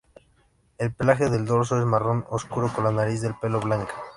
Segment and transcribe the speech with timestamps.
[0.79, 3.93] El pelaje del dorso es marrón oscuro con la raíz del pelo blanca.